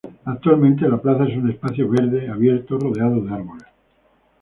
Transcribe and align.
Actualmente, 0.25 0.89
la 0.89 0.97
plaza 0.99 1.25
es 1.27 1.37
un 1.37 1.51
espacio 1.51 1.87
verde 1.87 2.27
abierto 2.27 2.79
rodeado 2.79 3.21
de 3.23 3.31
árboles. 3.35 3.67